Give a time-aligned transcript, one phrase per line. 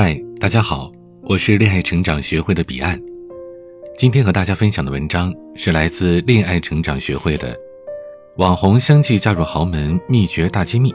[0.00, 2.96] 嗨，大家好，我是恋爱成长学会的彼岸。
[3.98, 7.52] 今天和大家分享的文章是来自恋爱成长学会的
[8.36, 10.94] 网红相继嫁入豪门秘诀大揭秘。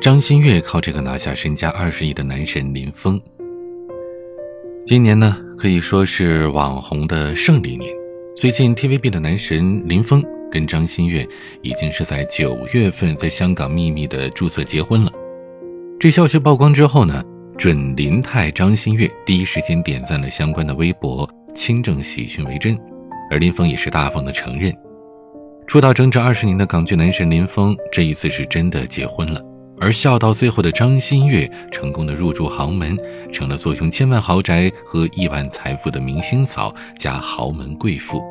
[0.00, 3.20] 张馨月靠这个拿下身家二十亿的男神林峰。
[4.86, 7.90] 今年呢，可以说是网红的胜利年。
[8.36, 11.26] 最近 TVB 的男神林峰跟张馨月
[11.60, 15.10] 已经是在九月份在香港秘密的注册结婚了。
[15.98, 17.20] 这消息曝光之后呢？
[17.56, 22.78] 准林泰张馨月第一时间点赞了相关的微博，清正喜讯为真，
[23.30, 24.74] 而林峰也是大方的承认，
[25.66, 29.40] 出道整整二十年的港剧男神林峰这一次是真的结婚了，
[29.80, 32.98] 而笑到最后的张馨月成功的入住豪门，
[33.32, 38.22] 成了坐拥千万豪宅和亿万财富的明星嫂加豪门贵妇。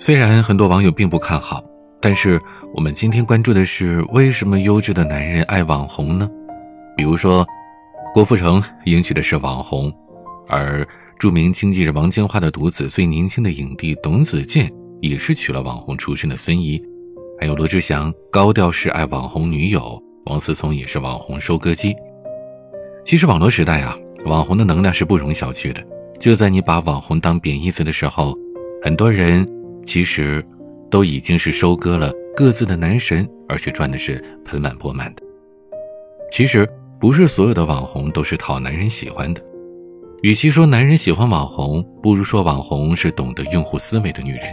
[0.00, 1.62] 虽然很多网友并不看好，
[2.00, 2.40] 但是
[2.74, 6.28] 我们今天关注的是为什么优质的男人爱网红呢？
[6.96, 7.46] 比如说，
[8.14, 9.92] 郭富城迎娶的是网红，
[10.46, 10.86] 而
[11.18, 16.80] 著名经纪人王建华的独子、最年轻的影帝董子健也是娶了网红出身的孙怡。
[17.40, 21.94] 还有罗志祥高调示爱网红女友，王思聪也是网红收割机。
[23.04, 23.96] 其实网络时代啊，
[24.26, 25.82] 网红的能量是不容小觑的。
[26.20, 28.36] 就在你把网红当贬义词的时候，
[28.82, 29.48] 很多人
[29.86, 30.44] 其实
[30.90, 35.22] 都已经是收割了各自的男神，而且赚的是盆满钵满的。
[36.30, 36.68] 其实。
[37.02, 39.42] 不是所有的网红都是讨男人喜欢的，
[40.22, 44.44] 与其说男人喜欢网红，不如说网红是懂得用户思维的女人。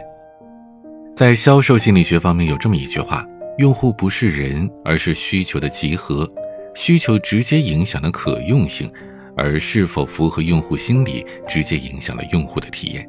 [1.13, 3.23] 在销售心理学方面有这么一句话：
[3.59, 6.27] 用户不是人，而是需求的集合，
[6.73, 8.91] 需求直接影响了可用性，
[9.37, 13.07] 而是否符合用户心理，直接影响了用户的体验。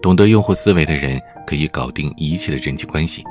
[0.00, 3.22] 懂得用户思维的人，可以搞定一切的人际关系。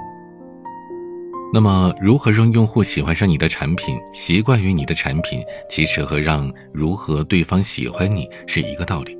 [1.53, 9.17] 那么，如何让用户喜欢上你的产品，习惯于你的产品，其实和让如何对方喜欢你是一个道理。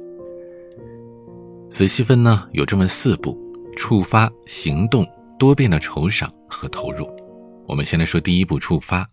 [1.70, 3.38] 仔细分呢，有这么四步：
[3.78, 5.08] 触发、行动、
[5.40, 7.08] 多变的酬赏和投入。
[7.68, 9.08] 我们先来说第一步，触发，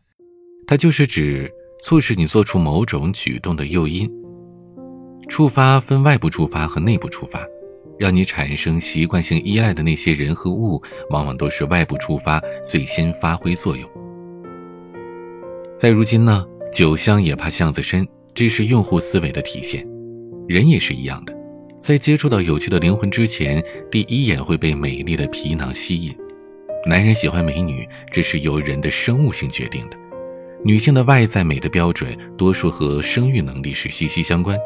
[0.67, 4.11] 它就是指促使你做出某种举动的诱因。
[5.29, 7.41] 触发分外部触发和内部触发。
[7.99, 13.89] 让你产生习惯性依赖的那些人和物，往往都是外部触发最先发挥作用。
[15.79, 19.87] 在如今呢，酒香也怕巷子深，这是用户思维的体现。
[20.49, 21.35] 人也是一样的，
[21.79, 26.15] 在接触到有趣的灵魂之前，第一眼会被美丽的皮囊吸引。
[26.85, 29.97] 男人喜欢美女，这是由人的生物性决定的。
[30.65, 34.57] 女性的外在美的标准，多数和生育能力是息息相关。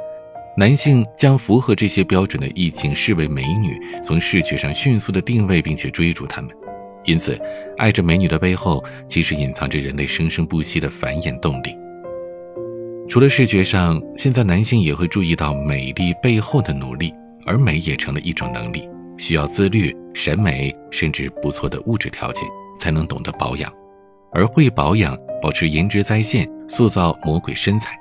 [0.58, 6.50] 男性将符合这些标准的异性视为美女，从视觉上迅速的定位并且追逐她们。
[7.04, 7.38] 因此，
[7.76, 11.76] 爱着美女的背后，其实隐藏着人类生生不息的繁衍动力。
[13.06, 17.12] 除了视觉上，现在男性也会注意到美丽背后的努力，
[17.44, 18.88] 而美也成了一种能力，
[19.18, 22.42] 需要自律、审美，甚至不错的物质条件，
[22.78, 23.70] 才能懂得保养。
[24.32, 27.94] 而会保养、保持颜值在线、塑造魔鬼身材。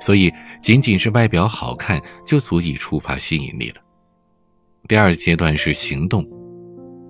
[0.00, 0.32] 所以，
[0.62, 3.76] 仅仅是外表好看就足以触发吸引力了。
[4.86, 6.26] 第二阶段是行动，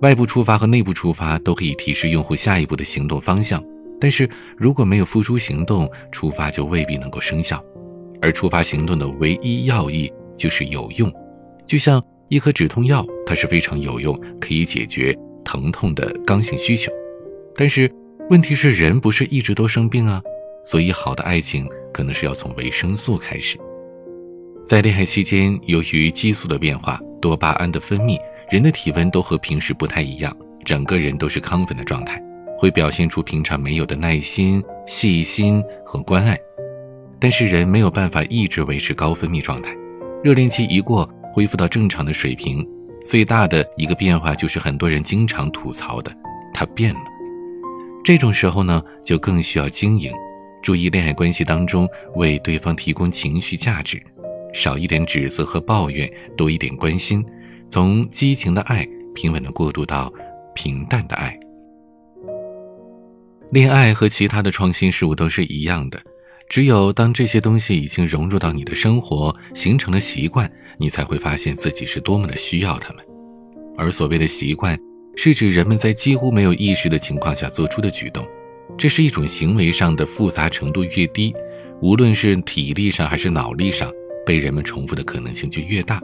[0.01, 3.63] 外部触发和内部触发都可以提示用户下一步的行动方向，
[3.99, 7.63] 但是如果没有付诸行动，触发就未必能够生效。
[8.21, 11.11] 而触发行动的唯一要义就是有用，
[11.67, 16.91] 就像一颗止痛药，它是非常有用，可以解决疼痛的刚性需求。
[17.57, 17.91] 但是
[18.29, 20.21] 问题是，人不是一直都生病啊，
[20.63, 21.67] 所以好的爱情。
[21.95, 23.57] 可能是要从维生素开始，
[24.67, 28.19] 在恋爱期间，由于激素的变化、多巴胺的分泌，
[28.51, 30.35] 人的体温都和平时不太一样，
[30.65, 32.21] 整个人都是亢奋的状态，
[32.59, 36.37] 会表现出平常没有的耐心、细心和关爱。
[37.17, 39.73] 但是人没有办法一直维持高分泌状态，
[40.21, 42.67] 热恋期一过，恢复到正常的水平，
[43.05, 46.11] 最大的一个变化就是很多人经常吐槽的，
[46.53, 46.99] 他变了。
[48.03, 50.11] 这种时候呢，就更需要经营。
[50.65, 54.01] 注意恋爱关系当中为对方提供情绪价值，
[54.51, 57.23] 少一点指责和抱怨，多一点关心，
[57.69, 58.83] 从激情的爱
[59.13, 60.11] 平稳的过渡到
[60.55, 61.37] 平淡的爱。
[63.51, 66.01] 恋爱和其他的创新事物都是一样的，
[66.49, 73.05] 只有当这些东西已经融入到你的生活，形成了习惯，你才会发现自己是多么的需要他们。
[73.77, 74.75] 而所谓的习惯，
[75.15, 78.25] 是指人们在几乎没有意识的情况下做出的举动。
[78.77, 81.33] 这是一种行为上的复杂程度越低，
[81.81, 83.89] 无论是体力上还是脑力上，
[84.25, 86.01] 被人们重复的可能性就越大。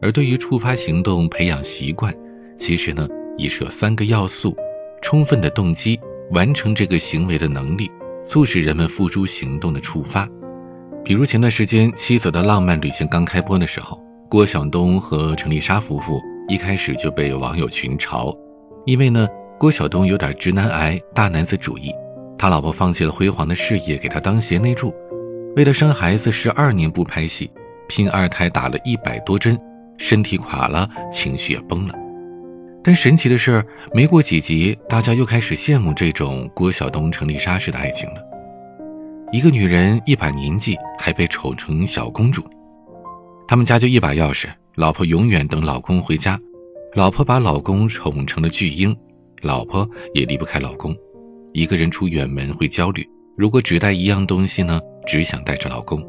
[0.00, 2.14] 而对于触发行动、培养习惯，
[2.56, 4.56] 其实呢也是有三个要素：
[5.02, 5.98] 充分的动机、
[6.30, 7.90] 完成这个行为的能力、
[8.22, 10.28] 促使人们付诸行动的触发。
[11.04, 18.34] 比如前段时间《妻子的浪漫旅行》刚开播的时候，郭晓东和程丽莎夫妇一开始就被网友群嘲，
[18.86, 19.26] 因为呢，
[19.60, 21.94] 郭晓东有点直男癌、大男子主义，
[22.38, 24.90] 他老婆放弃了辉煌的事业，给他当贤内助，
[25.54, 27.50] 为了生孩子，十二年不拍戏，
[27.86, 29.60] 拼二胎打了一百多针，
[29.98, 31.94] 身体垮了，情绪也崩了。
[32.82, 33.62] 但神奇的是，
[33.92, 38.14] 没过几集，大家又开始羡慕这种郭晓东、程丽莎式的爱情了。
[39.30, 42.42] 一个女人一把年纪还被宠成小公主，
[43.46, 44.46] 他们家就一把钥匙，
[44.76, 46.40] 老婆永远等老公回家，
[46.94, 48.96] 老婆把老公宠成了巨婴，
[49.42, 50.96] 老婆也离不开老公。
[51.52, 54.80] 一个人出远门会焦虑，如果只带一样东西呢？
[55.06, 56.00] 只想带着老公。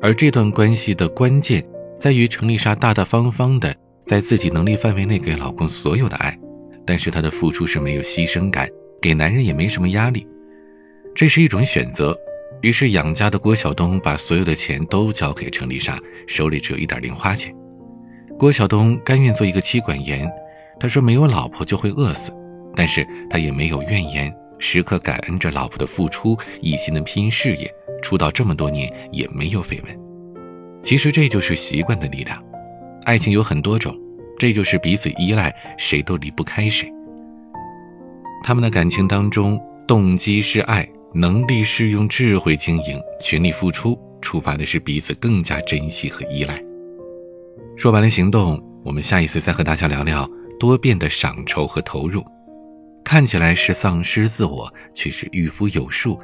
[0.00, 1.64] 而这段关系的关键
[1.98, 3.74] 在于程丽莎大大方方的。
[4.04, 6.38] 在自己能力范围内给老公所有的爱，
[6.84, 8.68] 但是她的付出是没有牺牲感，
[9.00, 10.26] 给男人也没什么压力，
[11.14, 12.14] 这是一种选择。
[12.60, 17.56] 于是养家的郭晓东把所有的钱都交给程丽莎，手里只有一点零花钱。
[18.38, 20.30] 郭晓东甘愿做一个妻管严，
[20.78, 22.32] 他说没有老婆就会饿死，
[22.74, 27.72] 但是他也没有怨言，时刻感恩着老婆的付出，一心的拼事业，
[28.02, 29.98] 出道这么多年也没有绯闻。
[30.82, 32.42] 其实这就是习惯的力量。
[33.04, 33.96] 爱情有很多种，
[34.38, 36.90] 这就是彼此依赖，谁都离不开谁。
[38.42, 46.58] 他们的感情当中，动机是爱，能力是用智慧经营，全力付出，触发的是彼此更加珍惜和依赖。
[47.76, 50.28] 说完了行动，我们下一次再和大家聊聊
[50.58, 52.24] 多变的赏酬和投入。
[53.04, 56.18] 看起来是丧失自我，却是御夫有术，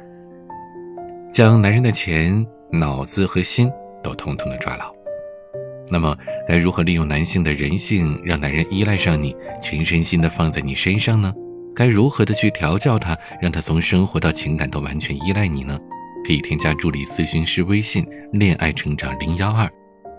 [1.31, 3.69] 将男人的钱、脑子和心
[4.01, 4.91] 都统统的抓牢。
[5.87, 6.17] 那么，
[6.47, 11.31] 该如何利用男性的人性，让男人依赖上你，全身心的放在你身上呢？
[11.75, 15.79] 该如何的去调教他，让他从生活到情感都完全依赖你呢？
[16.25, 19.69] 可以添加助理咨询师微信“恋爱成长零幺二”，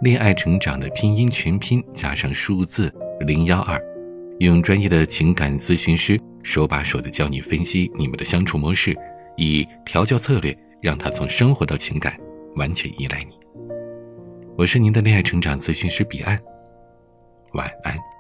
[0.03, 2.93] 恋爱成长的拼音全拼加上数字
[3.27, 3.81] 零幺二，
[4.47, 8.97] 用专业的情感咨询师手把手的教你分析你们的相处模式，
[9.37, 12.19] 以调教策略让他从生活到情感
[12.57, 13.39] 完全依赖你。
[14.57, 16.39] 我是您的恋爱成长咨询师彼岸，
[17.53, 18.12] 晚安。